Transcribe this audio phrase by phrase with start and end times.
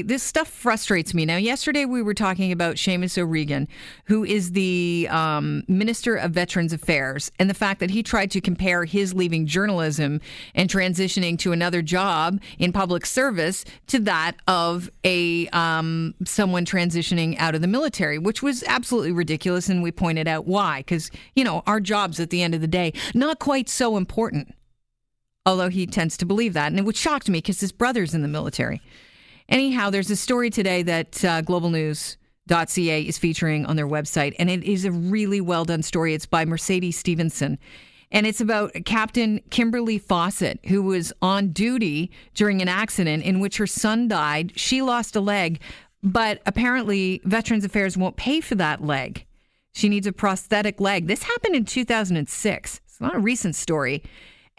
[0.00, 1.24] This stuff frustrates me.
[1.24, 3.68] Now, yesterday we were talking about Seamus O'Regan,
[4.06, 8.40] who is the um, Minister of Veterans Affairs, and the fact that he tried to
[8.40, 10.20] compare his leaving journalism
[10.52, 17.36] and transitioning to another job in public service to that of a um, someone transitioning
[17.38, 19.68] out of the military, which was absolutely ridiculous.
[19.68, 22.66] And we pointed out why, because you know our jobs at the end of the
[22.66, 24.56] day not quite so important.
[25.46, 28.22] Although he tends to believe that, and it would shocked me because his brother's in
[28.22, 28.82] the military.
[29.48, 34.64] Anyhow, there's a story today that uh, globalnews.ca is featuring on their website, and it
[34.64, 36.14] is a really well done story.
[36.14, 37.58] It's by Mercedes Stephenson
[38.10, 43.58] And it's about Captain Kimberly Fawcett, who was on duty during an accident in which
[43.58, 44.52] her son died.
[44.56, 45.60] She lost a leg,
[46.02, 49.26] but apparently Veterans Affairs won't pay for that leg.
[49.72, 51.06] She needs a prosthetic leg.
[51.08, 52.80] This happened in 2006.
[52.84, 54.02] It's not a recent story.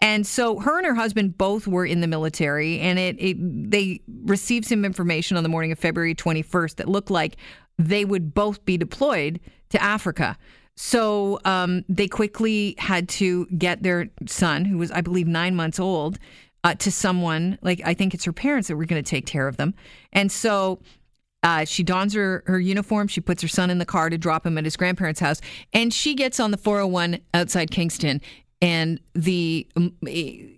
[0.00, 3.36] And so her and her husband both were in the military, and it, it,
[3.70, 7.36] they received some information on the morning of February 21st that looked like
[7.78, 10.36] they would both be deployed to Africa.
[10.76, 15.80] So um, they quickly had to get their son, who was, I believe, nine months
[15.80, 16.18] old,
[16.62, 19.48] uh, to someone like I think it's her parents that were going to take care
[19.48, 19.74] of them.
[20.12, 20.80] And so
[21.42, 23.08] uh, she dons her, her uniform.
[23.08, 25.40] She puts her son in the car to drop him at his grandparents' house.
[25.72, 28.20] And she gets on the 401 outside Kingston
[28.60, 29.96] and the um,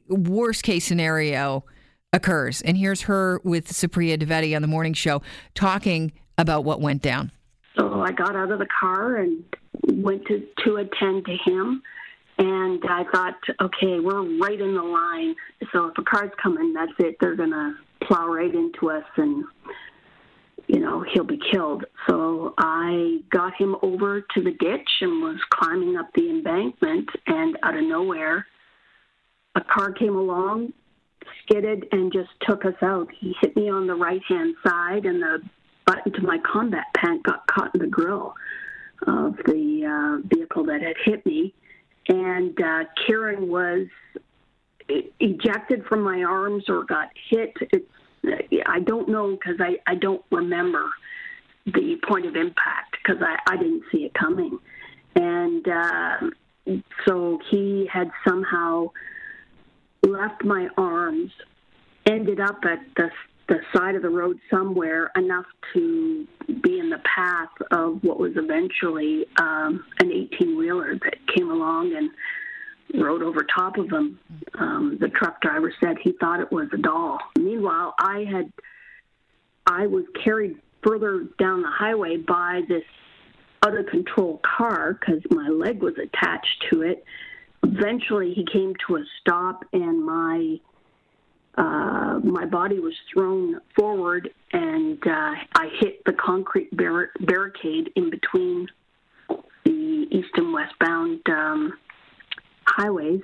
[0.08, 1.64] worst case scenario
[2.12, 2.62] occurs.
[2.62, 5.22] And here's her with Supriya Dwivedi on the morning show
[5.54, 7.32] talking about what went down.
[7.76, 9.44] So I got out of the car and
[9.86, 11.82] went to, to attend to him.
[12.38, 15.34] And I thought, okay, we're right in the line.
[15.72, 17.16] So if a car's coming, that's it.
[17.20, 17.74] They're going to
[18.06, 19.44] plow right into us and
[20.68, 21.84] you know, he'll be killed.
[22.08, 27.58] So I got him over to the ditch and was climbing up the embankment, and
[27.62, 28.46] out of nowhere,
[29.54, 30.74] a car came along,
[31.42, 33.08] skidded, and just took us out.
[33.18, 35.42] He hit me on the right hand side, and the
[35.86, 38.34] button to my combat pant got caught in the grill
[39.06, 41.54] of the uh, vehicle that had hit me.
[42.08, 43.86] And uh, Kieran was
[45.20, 47.54] ejected from my arms or got hit.
[47.60, 47.86] It's
[48.24, 50.84] I don't know because I, I don't remember
[51.66, 54.58] the point of impact because I, I didn't see it coming.
[55.14, 56.16] And uh,
[57.06, 58.90] so he had somehow
[60.02, 61.30] left my arms,
[62.06, 63.10] ended up at the,
[63.48, 66.26] the side of the road somewhere enough to
[66.62, 71.94] be in the path of what was eventually um, an 18 wheeler that came along
[71.96, 72.10] and
[72.94, 74.18] rode over top of him.
[74.54, 77.18] Um, the truck driver said he thought it was a doll.
[77.36, 78.52] Meanwhile, I had
[79.66, 82.84] I was carried further down the highway by this
[83.64, 87.04] out of control car because my leg was attached to it.
[87.62, 90.60] Eventually, he came to a stop, and my
[91.56, 98.10] uh, my body was thrown forward, and uh, I hit the concrete bar- barricade in
[98.10, 98.68] between
[99.64, 101.72] the east and westbound um,
[102.76, 103.22] highways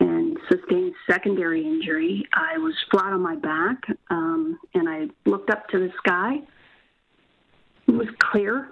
[0.00, 2.26] and sustained secondary injury.
[2.32, 6.36] I was flat on my back um, and I looked up to the sky.
[7.86, 8.68] It was clear,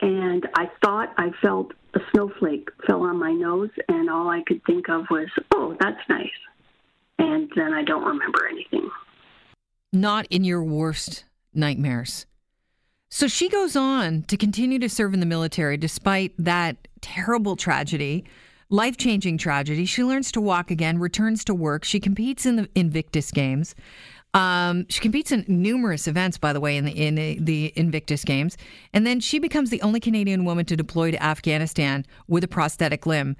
[0.00, 4.60] and I thought I felt a snowflake fell on my nose, and all I could
[4.66, 6.28] think of was, oh, that's nice.
[7.18, 8.90] And then I don't remember anything.
[9.92, 11.24] Not in your worst
[11.54, 12.26] nightmares.
[13.10, 18.24] So she goes on to continue to serve in the military despite that terrible tragedy
[18.70, 19.84] life changing tragedy.
[19.84, 21.84] She learns to walk again, returns to work.
[21.84, 23.74] She competes in the Invictus Games.
[24.34, 28.58] Um, she competes in numerous events, by the way, in the in the Invictus Games,
[28.92, 33.06] and then she becomes the only Canadian woman to deploy to Afghanistan with a prosthetic
[33.06, 33.36] limb,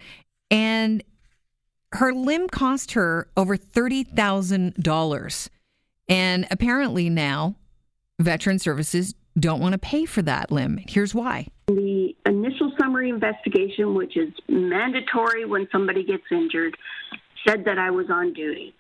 [0.51, 1.03] and
[1.93, 5.51] her limb cost her over thirty thousand dollars,
[6.09, 7.55] and apparently now,
[8.19, 10.81] Veteran Services don't want to pay for that limb.
[10.89, 11.49] Here's why.
[11.67, 16.77] The initial summary investigation, which is mandatory when somebody gets injured,
[17.47, 18.75] said that I was on duty.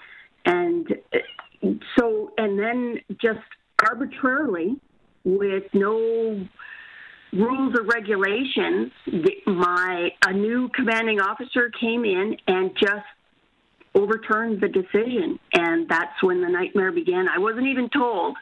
[0.44, 0.86] And
[1.98, 3.40] so, and then just
[3.84, 4.76] arbitrarily,
[5.24, 6.46] with no
[7.32, 8.90] rules or regulations,
[9.46, 13.04] my a new commanding officer came in and just
[13.94, 17.26] overturned the decision, and that's when the nightmare began.
[17.28, 18.36] I wasn't even told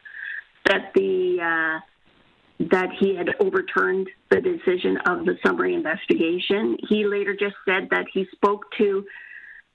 [0.65, 1.79] that the uh,
[2.59, 6.77] that he had overturned the decision of the summary investigation.
[6.89, 9.05] He later just said that he spoke to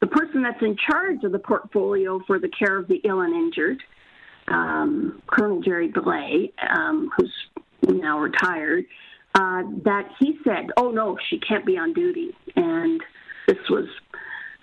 [0.00, 3.34] the person that's in charge of the portfolio for the care of the ill and
[3.34, 3.80] injured,
[4.48, 7.32] um, Colonel Jerry Delay, um, who's
[7.86, 8.84] now retired,
[9.36, 12.36] uh, that he said, oh no, she can't be on duty.
[12.56, 13.00] And
[13.46, 13.86] this was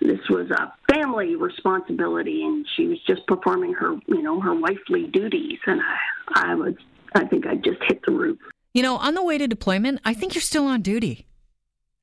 [0.02, 5.08] this was a family responsibility, and she was just performing her, you know, her wifely
[5.08, 5.60] duties.
[5.66, 6.74] And I, I was,
[7.14, 8.40] I think I just hit the roof.
[8.74, 11.26] You know, on the way to deployment, I think you're still on duty.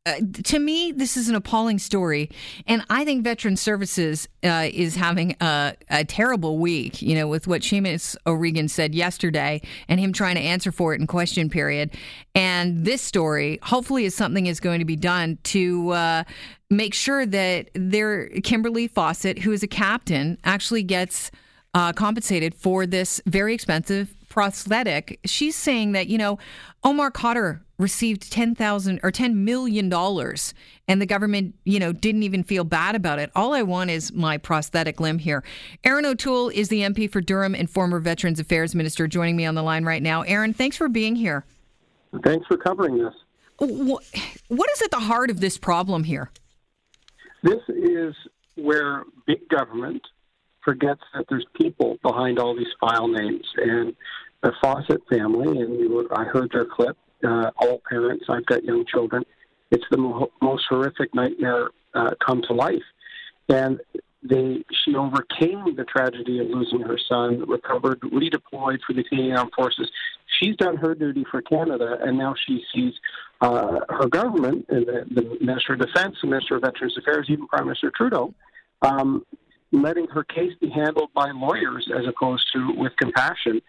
[0.07, 2.31] Uh, to me, this is an appalling story,
[2.69, 7.03] and I think Veteran Services uh, is having a, a, terrible week.
[7.03, 11.01] You know, with what Seamus O'Regan said yesterday, and him trying to answer for it
[11.01, 11.91] in question period.
[12.37, 16.25] And this story, hopefully, is something is going to be done to uh,
[16.71, 21.33] make sure that there, Kimberly Fawcett, who is a captain, actually gets
[21.75, 25.19] uh, compensated for this very expensive prosthetic.
[25.25, 26.39] She's saying that you know,
[26.85, 30.53] Omar Khadr received 10,000 or 10 million dollars
[30.87, 33.31] and the government, you know, didn't even feel bad about it.
[33.35, 35.43] All I want is my prosthetic limb here.
[35.85, 39.55] Erin O'Toole is the MP for Durham and former Veterans Affairs Minister joining me on
[39.55, 40.21] the line right now.
[40.21, 41.47] Erin, thanks for being here.
[42.23, 43.15] Thanks for covering this.
[43.59, 46.31] What is at the heart of this problem here?
[47.43, 48.15] This is
[48.57, 50.03] where big government
[50.67, 53.95] forgets that there's people behind all these file names and
[54.47, 58.27] the Fawcett family, and were, I heard their clip, uh, all parents.
[58.29, 59.25] I've got young children.
[59.73, 62.87] It's the mo- most horrific nightmare uh, come to life,
[63.49, 63.81] and
[64.23, 69.53] they she overcame the tragedy of losing her son, recovered, redeployed for the Canadian Armed
[69.57, 69.91] Forces.
[70.39, 72.95] She's done her duty for Canada, and now she sees
[73.41, 77.49] uh, her government, and the, the Minister of Defence, the Minister of Veterans Affairs, even
[77.49, 78.33] Prime Minister Trudeau,
[78.83, 79.27] um,
[79.73, 83.61] letting her case be handled by lawyers as opposed to with compassion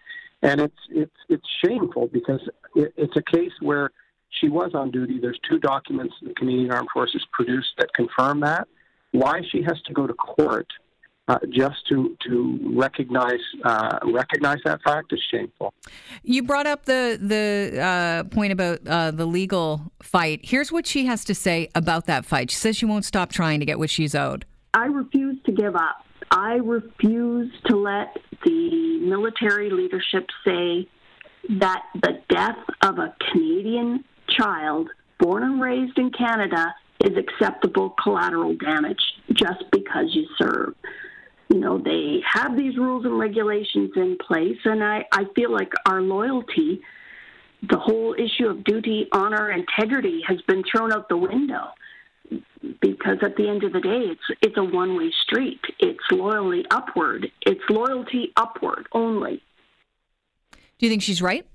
[0.42, 2.40] and it's it's it's shameful because
[2.74, 3.90] it, it's a case where
[4.40, 5.18] she was on duty.
[5.20, 8.68] There's two documents the Canadian Armed Forces produced that confirm that.
[9.12, 10.66] Why she has to go to court
[11.28, 15.72] uh, just to to recognize uh, recognize that fact is shameful.
[16.22, 20.40] You brought up the the uh, point about uh, the legal fight.
[20.42, 22.50] Here's what she has to say about that fight.
[22.50, 24.44] She says she won't stop trying to get what she's owed.
[24.74, 26.04] I refuse to give up.
[26.30, 30.86] I refuse to let the military leadership say
[31.48, 34.88] that the death of a Canadian child
[35.18, 39.00] born and raised in Canada is acceptable collateral damage
[39.32, 40.74] just because you serve.
[41.48, 45.72] You know, they have these rules and regulations in place, and I, I feel like
[45.86, 46.82] our loyalty,
[47.62, 51.68] the whole issue of duty, honor, integrity has been thrown out the window
[52.80, 55.60] because at the end of the day, it's it's a one way street.
[55.78, 57.30] It's loyalty upward.
[57.42, 59.42] It's loyalty upward only.
[60.52, 61.46] Do you think she's right?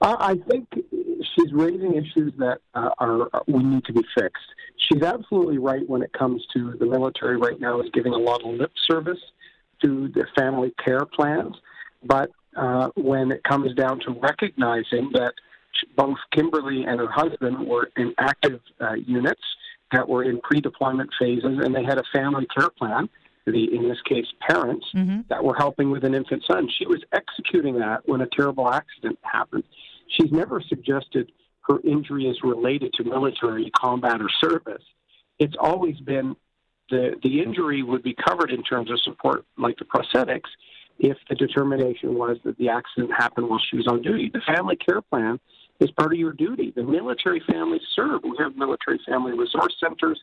[0.00, 4.44] Uh, I think she's raising issues that uh, are we need to be fixed.
[4.76, 7.36] She's absolutely right when it comes to the military.
[7.36, 9.20] Right now, is giving a lot of lip service
[9.82, 11.54] to the family care plans,
[12.04, 15.34] but uh, when it comes down to recognizing that
[15.96, 19.42] both Kimberly and her husband were in active uh, units
[19.92, 23.08] that were in pre-deployment phases, and they had a family care plan.
[23.46, 25.20] The, in this case, parents mm-hmm.
[25.28, 26.66] that were helping with an infant son.
[26.78, 29.64] She was executing that when a terrible accident happened.
[30.08, 31.30] She's never suggested
[31.68, 34.82] her injury is related to military combat or service.
[35.38, 36.36] It's always been
[36.90, 40.48] the the injury would be covered in terms of support, like the prosthetics,
[40.98, 44.30] if the determination was that the accident happened while she was on duty.
[44.32, 45.40] The family care plan
[45.80, 46.72] is part of your duty.
[46.74, 48.22] The military families serve.
[48.22, 50.20] We have military family resource centers.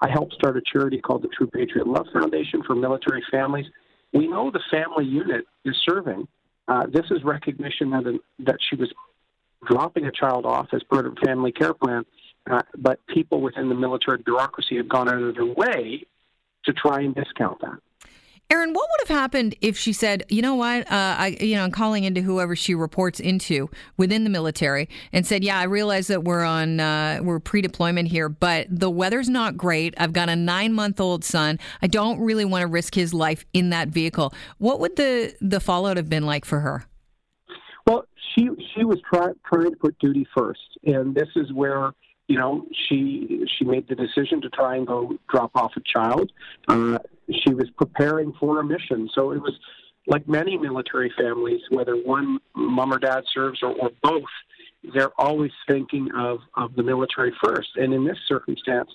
[0.00, 3.66] I helped start a charity called the True Patriot Love Foundation for military families.
[4.12, 6.26] We know the family unit is serving.
[6.68, 8.92] Uh, this is recognition that, that she was
[9.66, 12.04] dropping a child off as part of a family care plan,
[12.50, 16.04] uh, but people within the military bureaucracy have gone out of their way
[16.64, 17.78] to try and discount that.
[18.52, 20.82] Erin, what would have happened if she said, "You know what?
[20.92, 25.26] Uh, I, you know, I'm calling into whoever she reports into within the military and
[25.26, 29.56] said, "Yeah, I realize that we're on uh, we're pre-deployment here, but the weather's not
[29.56, 29.94] great.
[29.96, 31.60] I've got a nine-month-old son.
[31.80, 35.58] I don't really want to risk his life in that vehicle." What would the the
[35.58, 36.84] fallout have been like for her?
[37.86, 38.04] Well,
[38.34, 41.94] she she was trying trying to put duty first, and this is where
[42.28, 46.32] you know, she she made the decision to try and go drop off a child.
[46.68, 46.98] Uh,
[47.30, 49.58] she was preparing for a mission, so it was
[50.06, 54.24] like many military families, whether one mom or dad serves or, or both,
[54.94, 57.70] they're always thinking of of the military first.
[57.76, 58.90] And in this circumstance,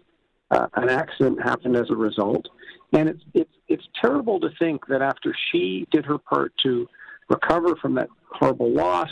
[0.52, 2.48] uh, an accident happened as a result,
[2.94, 6.88] and it's it's it's terrible to think that after she did her part to
[7.30, 9.10] recover from that horrible loss,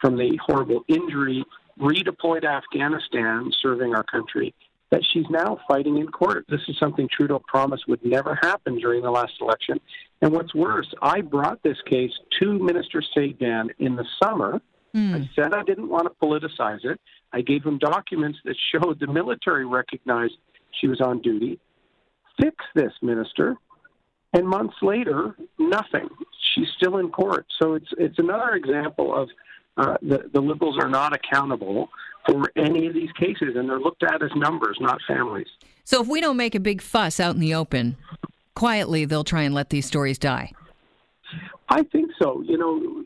[0.00, 1.44] from the horrible injury,
[1.78, 4.54] redeployed to Afghanistan, serving our country,
[4.90, 6.44] that she's now fighting in court.
[6.48, 9.80] This is something Trudeau promised would never happen during the last election.
[10.22, 14.60] And what's worse, I brought this case to Minister Sajjan in the summer.
[14.94, 15.14] Mm.
[15.14, 17.00] I said I didn't want to politicize it.
[17.32, 20.34] I gave him documents that showed the military recognized
[20.80, 21.58] she was on duty.
[22.40, 23.56] Fix this, minister.
[24.32, 26.08] And months later, nothing.
[26.54, 27.46] She's still in court.
[27.60, 29.28] So it's it's another example of
[29.76, 31.88] uh, the, the liberals are not accountable
[32.26, 35.48] for any of these cases, and they're looked at as numbers, not families.
[35.84, 37.96] So if we don't make a big fuss out in the open,
[38.54, 40.52] quietly they'll try and let these stories die.
[41.68, 42.42] I think so.
[42.42, 43.04] You know,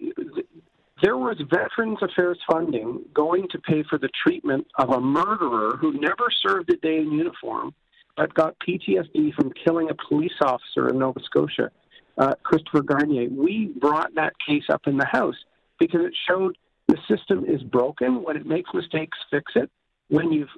[1.02, 5.92] there was Veterans Affairs funding going to pay for the treatment of a murderer who
[5.92, 7.72] never served a day in uniform,
[8.16, 11.70] but got PTSD from killing a police officer in Nova Scotia,
[12.18, 13.28] uh, Christopher Garnier.
[13.30, 15.36] We brought that case up in the House
[15.78, 16.56] because it showed
[16.86, 18.22] the system is broken.
[18.22, 19.70] When it makes mistakes, fix it.
[20.08, 20.48] When you've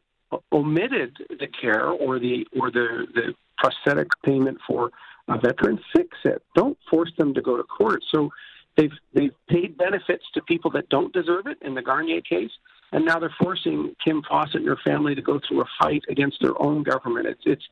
[0.52, 4.90] omitted the care or the or the, the prosthetic payment for
[5.28, 6.42] a veteran, fix it.
[6.54, 8.02] Don't force them to go to court.
[8.10, 8.30] So
[8.76, 12.52] they've they've paid benefits to people that don't deserve it in the Garnier case,
[12.92, 16.38] and now they're forcing Kim Fawcett and her family to go through a fight against
[16.40, 17.26] their own government.
[17.26, 17.64] It's it's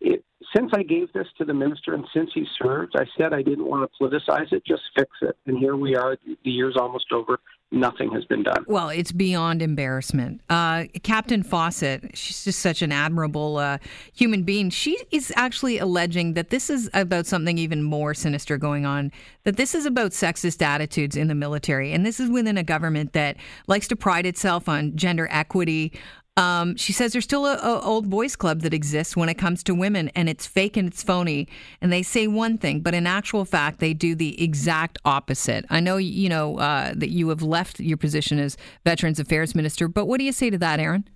[0.00, 0.24] it,
[0.54, 3.66] since I gave this to the minister and since he served, I said I didn't
[3.66, 5.36] want to politicize it, just fix it.
[5.46, 7.40] And here we are, the year's almost over.
[7.72, 8.64] Nothing has been done.
[8.68, 10.40] Well, it's beyond embarrassment.
[10.48, 13.78] Uh, Captain Fawcett, she's just such an admirable uh,
[14.14, 14.70] human being.
[14.70, 19.10] She is actually alleging that this is about something even more sinister going on,
[19.42, 21.92] that this is about sexist attitudes in the military.
[21.92, 23.36] And this is within a government that
[23.66, 25.92] likes to pride itself on gender equity,
[26.36, 29.62] um, she says there's still a, a, old boys club that exists when it comes
[29.64, 31.48] to women, and it's fake and it's phony.
[31.80, 35.64] And they say one thing, but in actual fact, they do the exact opposite.
[35.70, 39.88] I know you know uh, that you have left your position as Veterans Affairs Minister,
[39.88, 41.08] but what do you say to that, Erin?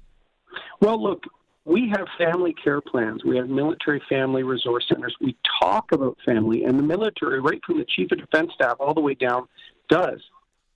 [0.81, 1.25] Well, look,
[1.67, 3.23] we have family care plans.
[3.23, 5.15] We have military family resource centers.
[5.21, 8.95] We talk about family, and the military, right from the chief of defense staff all
[8.95, 9.47] the way down,
[9.91, 10.21] does.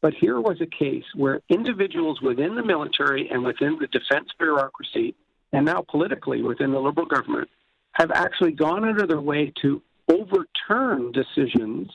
[0.05, 5.15] But here was a case where individuals within the military and within the defense bureaucracy,
[5.51, 7.49] and now politically within the Liberal government,
[7.93, 9.81] have actually gone out of their way to
[10.13, 11.91] overturn decisions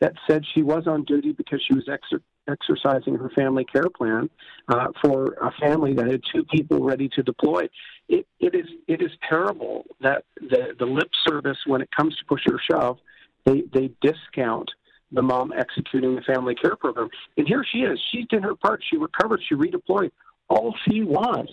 [0.00, 4.30] that said she was on duty because she was exer- exercising her family care plan
[4.68, 7.68] uh, for a family that had two people ready to deploy.
[8.08, 12.24] It, it is it is terrible that the, the lip service, when it comes to
[12.24, 12.96] push or shove,
[13.44, 14.70] they, they discount
[15.12, 17.08] the mom executing the family care program.
[17.36, 18.00] And here she is.
[18.10, 18.82] She did her part.
[18.88, 19.40] She recovered.
[19.48, 20.10] She redeployed.
[20.48, 21.52] All she wants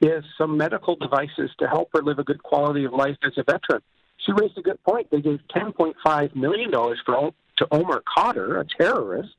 [0.00, 3.42] is some medical devices to help her live a good quality of life as a
[3.42, 3.82] veteran.
[4.24, 5.10] She raised a good point.
[5.10, 6.70] They gave $10.5 million
[7.04, 9.34] for, to Omar Khadr, a terrorist,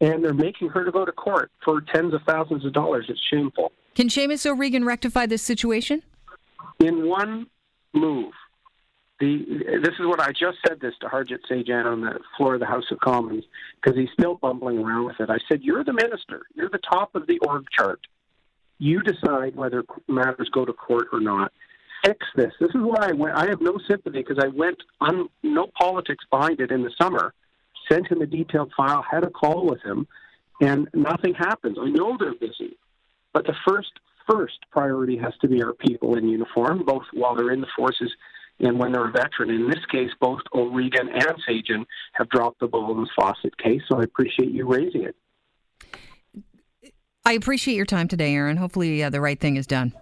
[0.00, 3.06] and they're making her to go to court for tens of thousands of dollars.
[3.08, 3.72] It's shameful.
[3.94, 6.02] Can Seamus O'Regan rectify this situation?
[6.80, 7.46] In one
[7.92, 8.32] move.
[9.24, 12.60] The, this is what I just said this to Harjit Sajjan on the floor of
[12.60, 13.44] the House of Commons
[13.80, 15.30] because he's still bumbling around with it.
[15.30, 16.42] I said, You're the minister.
[16.54, 18.00] You're the top of the org chart.
[18.78, 21.52] You decide whether matters go to court or not.
[22.04, 22.52] Fix this.
[22.60, 23.34] This is why I went.
[23.34, 27.32] I have no sympathy because I went on no politics behind it in the summer.
[27.90, 30.06] Sent him a detailed file, had a call with him,
[30.60, 31.78] and nothing happens.
[31.80, 32.76] I know they're busy,
[33.32, 33.92] but the first
[34.28, 38.10] first priority has to be our people in uniform, both while they're in the forces
[38.60, 39.50] and when they're a veteran.
[39.50, 43.82] In this case, both O'Regan and Sajjan have dropped the ball in the Fawcett case,
[43.88, 45.16] so I appreciate you raising it.
[47.24, 48.56] I appreciate your time today, Erin.
[48.56, 49.92] Hopefully, uh, the right thing is done.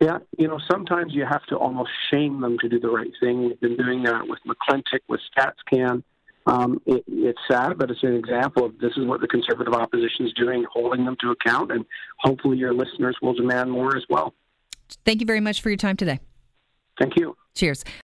[0.00, 3.46] Yeah, you know, sometimes you have to almost shame them to do the right thing.
[3.46, 6.04] We've been doing that with McClintic, with StatsCan.
[6.46, 10.26] Um, it, it's sad, but it's an example of this is what the conservative opposition
[10.26, 11.84] is doing, holding them to account, and
[12.18, 14.34] hopefully your listeners will demand more as well.
[15.04, 16.20] Thank you very much for your time today.
[16.98, 17.36] Thank you.
[17.54, 17.84] Cheers.